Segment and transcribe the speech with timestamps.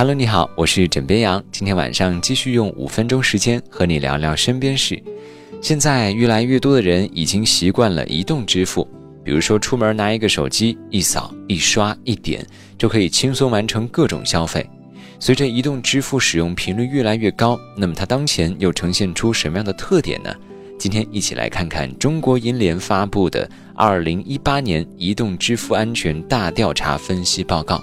[0.00, 1.42] Hello，你好，我是枕边羊。
[1.50, 5.02] 今天晚上继续用五分钟时间和你聊聊身边事。
[5.60, 8.86] 现在越来越多的人已经习惯了移动支付，
[9.24, 12.46] 比如说出门拿一个手机，一扫、一刷、一点，
[12.78, 14.64] 就可以轻松完成各种消费。
[15.18, 20.32] 随着移动支付使用频率越来越高，那么它当前又呈现出什么样的特点呢？
[20.78, 23.44] 今天一起来看看中国银联发布的
[23.74, 27.74] 《二零一八年移动支付安全大调查分析报告》。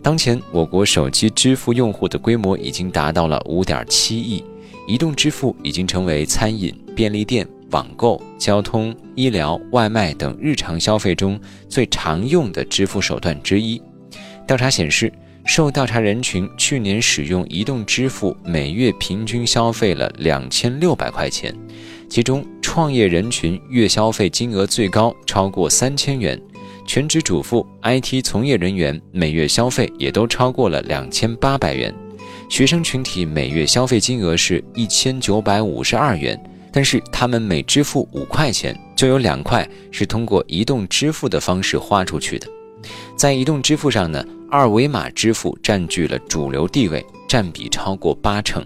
[0.00, 4.44] 当前，我国手机支付用户的规模已经达到了五点七亿，
[4.86, 11.38] 移动支付已经成为餐饮、便利店、网购、交通、医疗、外卖等日常消费中
[11.68, 13.80] 最常用的支付手段之一。
[14.46, 15.12] 调查显示，
[15.44, 21.54] 受调查人群去年使用移动支付，每月平均消费了两千六百块钱，
[22.08, 26.40] 其中创业人群月消费金额最高，超过三千元。
[26.88, 31.94] 全职主妇、IT 从业人员每月消费也都超过了两千八百元，
[32.48, 42.48] 学生群体每月消费金额是一千九百五十二元，但是他们每支付五块钱，就有两块是通过移动支付的方式花出去的。
[43.14, 48.64] 在移动支付上呢，二维码支付占据了主流地位，占比超过八成。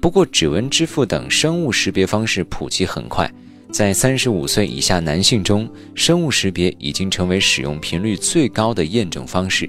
[0.00, 3.30] 不过，指纹支付等生物识别方式普及很快。
[3.72, 9.68] 在三十五岁以下男性中，生物识别已经成为使用频率最高的验证方式。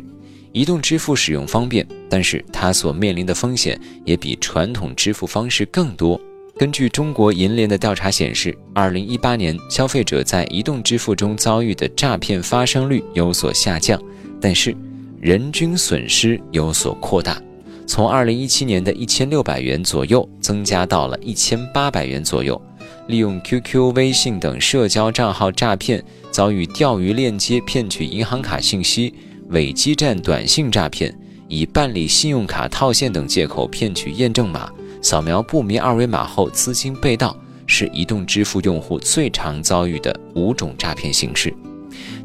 [0.52, 6.20] 移动支付使用方便，但是它所面临的风险也比传统支付方式更多。
[6.58, 14.02] 根据中国银联的调查显示，二零一八年消费者在移动支付中遭遇的诈骗发生率有所下降，
[14.42, 14.76] 但是
[15.22, 17.42] 人均损失有所扩大，
[17.88, 22.62] 从二零一七年的一千六百元左右增加到了一千八百元左右。
[23.08, 29.14] 利用 QQ、微信等社交账号诈骗，遭遇钓鱼链接骗取银行卡信息、
[29.50, 31.14] 伪基站短信诈骗，
[31.48, 34.72] 以办理信用卡套现等借口骗取验证码、
[35.02, 41.54] 扫描不明二维码后资金被盗，是移动支付用户最常遭遇的五种诈骗形式。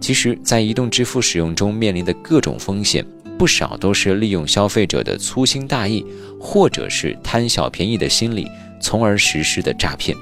[0.00, 3.04] 其实，在移动支付使用中面临的各种风险，
[3.36, 6.04] 不少都是利用消费者的粗心大意，
[6.38, 8.46] 或者是贪小便宜的心理，
[8.80, 10.16] 从而实施的诈骗。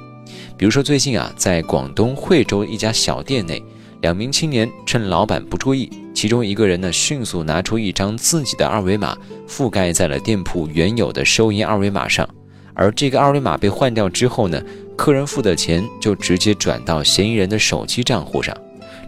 [0.57, 3.63] 比如说，最近啊，在广东惠州一家小店内，
[4.03, 9.17] 两名青年趁老板不注意，其中一个人呢，迅速拿出一张自己的二维码，
[9.49, 12.29] 覆盖在了店铺原有的收银二维码上。
[12.73, 14.63] 而这个二维码被换掉之后呢，
[14.97, 18.57] 客人付的钱就直接转到嫌疑人的手机账户上。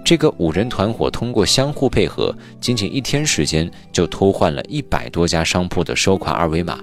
[0.05, 6.79] 这个五人团伙通过相互配合，仅仅一天时间就偷换了一百多家商铺的收款二维码。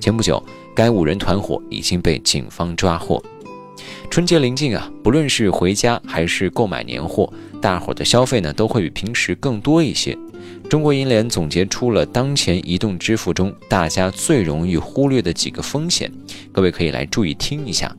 [0.00, 0.42] 前不久，
[0.74, 3.22] 该五人团伙已经被警方抓获。
[4.10, 10.16] 春节临近啊，不论是回家还是购买年货，大伙的消费呢都会比平时更多一些。
[10.68, 16.10] 中国银联总结出了当前移动支付中大家最容易忽略的几个风险，
[16.52, 17.94] 各位可以来注意听一下。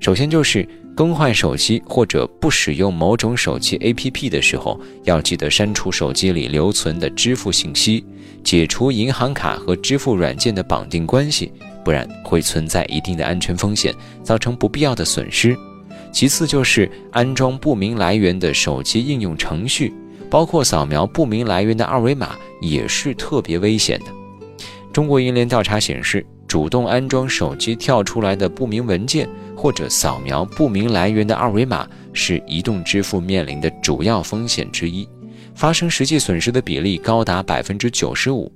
[0.00, 8.04] 首先就是更换手机或者不使用某种手机 APP 的时候，要记得删除手机里留存的支付信息，
[8.44, 11.52] 解除银行卡和支付软件的绑定关系。
[11.84, 15.56] 不然会存在一定的安全风险，造成不必要的损失。
[16.12, 19.92] 其次就是安装不明来源的手机应用程序，
[20.30, 24.06] 包括扫描不明来源的二维码，也是特别危险的。
[24.92, 29.26] 中国银联调查显示，主动安装手机跳出来的不明文件，
[29.56, 35.08] 或者扫描不明来源的二维码，是移动支付面临的主要风险之一，
[35.54, 38.52] 发生实际损失的比例高达百分之九十五。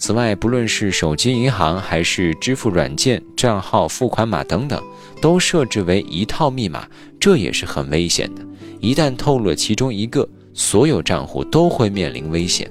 [0.00, 4.82] 此外，不论是手机银行还是支付软件、账号、付款码等等，
[5.20, 6.88] 都设置为一套密码，
[7.20, 8.40] 这也是很危险的。
[8.80, 12.68] 一旦透露了其中一个，所有账户都会面临危险。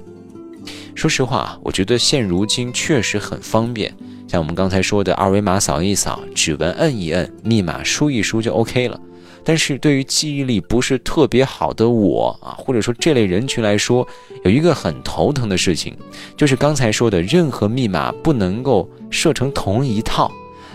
[0.95, 3.95] 说实话，我觉得现如今确实很方便，
[4.27, 8.99] 像我们刚才说的，二维码扫一扫，指纹摁一摁，密码输一输就 OK 了。
[9.43, 14.07] 但是对于记忆力不是特别好的我啊，或者说这类人群来说，
[14.43, 15.95] 有一个很头疼的事情，
[16.37, 20.31] 就是刚才说的任何密码不能够设成同一套。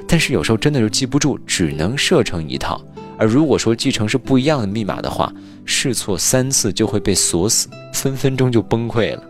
[0.06, 2.80] 但是有时候真的就记不住，只能设成一套。
[3.16, 5.32] 而如果说继承是不一样的密码的话，
[5.64, 9.22] 试错三次就会被锁死，分分钟就崩溃了。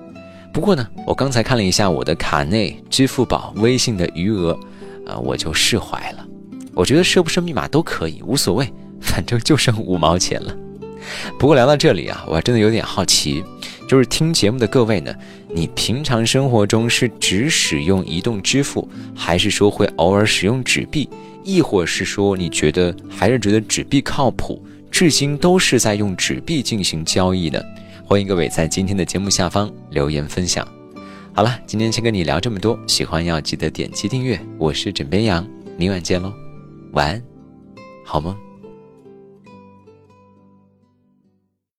[0.53, 4.59] 不过呢，我刚才看了一下我的卡内、支付宝、微信的余额，
[5.07, 6.27] 啊，我就释怀了。
[6.73, 8.67] 我觉得设不设密码都可以，无所谓。
[9.05, 10.57] 反正就剩五毛钱了。
[11.39, 13.45] 不过聊到这里啊，我还真的有点好奇，
[13.87, 15.15] 就是听节目的各位呢，
[15.51, 21.09] 你平常生活中是只使用移动支付，还是说会偶尔使用纸币，
[21.45, 27.61] 亦或是说你觉得还是觉得纸币靠谱，至今都是在用纸币进行交易呢？
[28.07, 30.67] 欢迎各位在今天的节目下方留言分享。
[31.35, 34.41] 好了，今天先跟你聊这么多，喜欢要记得点击订阅。
[34.57, 35.47] 我是枕边羊，
[35.77, 36.33] 明晚见喽，
[36.93, 37.23] 晚安，
[38.05, 38.44] 好梦。